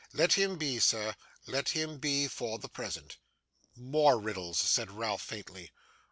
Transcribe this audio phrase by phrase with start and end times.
[0.13, 1.15] 'Let him be, sir,
[1.45, 3.17] let him be for the present.'
[3.75, 5.69] 'More riddles!' said Ralph, faintly.